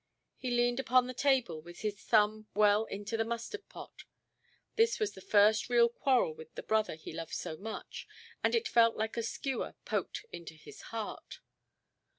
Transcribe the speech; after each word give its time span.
He 0.35 0.49
leaned 0.49 0.79
upon 0.79 1.05
the 1.05 1.13
table, 1.13 1.61
with 1.61 1.81
his 1.81 2.01
thumb 2.01 2.47
well 2.55 2.85
into 2.85 3.17
the 3.17 3.23
mustard–pot. 3.23 4.05
This 4.75 4.99
was 4.99 5.11
the 5.13 5.21
first 5.21 5.69
real 5.69 5.89
quarrel 5.89 6.33
with 6.33 6.55
the 6.55 6.63
brother 6.63 6.95
he 6.95 7.13
loved 7.13 7.35
so 7.35 7.55
much; 7.55 8.07
and 8.43 8.55
it 8.55 8.67
felt 8.67 8.95
like 8.97 9.15
a 9.15 9.21
skewer 9.21 9.75
poked 9.85 10.25
into 10.33 10.55
his 10.55 10.81
heart. 10.89 11.41